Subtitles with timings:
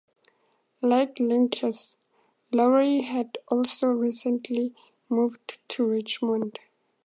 [0.81, 1.93] Like Linkous,
[2.51, 4.73] Lowery had also recently
[5.09, 6.57] moved to Richmond.